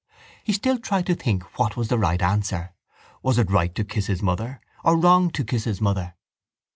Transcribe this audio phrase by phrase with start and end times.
[0.43, 2.73] He still tried to think what was the right answer.
[3.21, 6.15] Was it right to kiss his mother or wrong to kiss his mother?